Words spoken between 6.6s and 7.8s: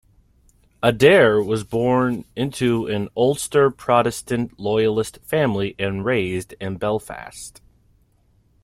Belfast.